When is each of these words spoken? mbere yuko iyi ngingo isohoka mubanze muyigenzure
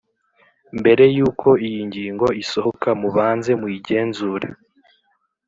mbere 0.79 1.03
yuko 1.15 1.49
iyi 1.67 1.81
ngingo 1.89 2.27
isohoka 2.43 2.89
mubanze 3.01 3.51
muyigenzure 3.59 4.47